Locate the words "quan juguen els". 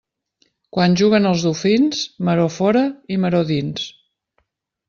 0.77-1.43